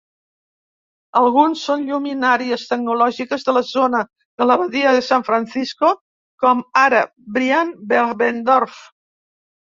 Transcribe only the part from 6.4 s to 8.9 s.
com ara Brian Behlendorf.